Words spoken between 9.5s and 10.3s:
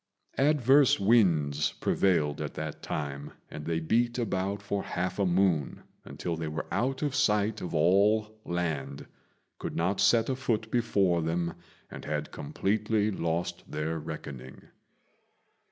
could not see